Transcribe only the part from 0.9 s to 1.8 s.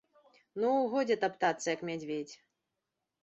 годзе таптацца,